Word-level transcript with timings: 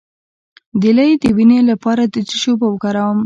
د 0.81 0.83
لۍ 0.97 1.11
د 1.21 1.25
وینې 1.37 1.59
لپاره 1.71 2.03
د 2.13 2.15
څه 2.27 2.35
شي 2.41 2.49
اوبه 2.51 2.67
وکاروم؟ 2.69 3.19